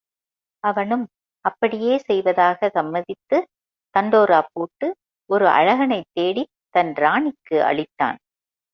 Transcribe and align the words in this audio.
அவனும் 0.63 1.03
அப்படியே 1.45 1.97
செய்வதாக 1.97 2.69
சம்மதித்து 2.69 3.37
தண்டோரா 3.95 4.41
போட்டு 4.51 4.87
ஒரு 5.29 5.47
அழகனைத் 5.47 6.11
தேடித் 6.13 6.53
தன் 6.69 6.93
ராணிக்கு 6.95 7.57
அளித்தான். 7.63 8.19